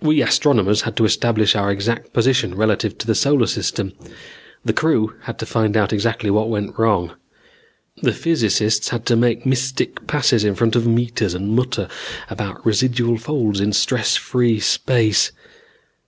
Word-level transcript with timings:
We 0.00 0.22
astronomers 0.22 0.80
had 0.80 0.96
to 0.96 1.04
establish 1.04 1.54
our 1.54 1.70
exact 1.70 2.14
position 2.14 2.54
relative 2.54 2.96
to 2.96 3.06
the 3.06 3.14
solar 3.14 3.46
system. 3.46 3.92
The 4.64 4.72
crew 4.72 5.12
had 5.24 5.38
to 5.40 5.44
find 5.44 5.76
out 5.76 5.92
exactly 5.92 6.30
what 6.30 6.48
went 6.48 6.78
wrong. 6.78 7.12
The 8.00 8.14
physicists 8.14 8.88
had 8.88 9.04
to 9.04 9.16
make 9.16 9.44
mystic 9.44 10.06
passes 10.06 10.44
in 10.44 10.54
front 10.54 10.76
of 10.76 10.86
meters 10.86 11.34
and 11.34 11.50
mutter 11.54 11.88
about 12.30 12.64
residual 12.64 13.18
folds 13.18 13.60
in 13.60 13.74
stress 13.74 14.16
free 14.16 14.60
space. 14.60 15.30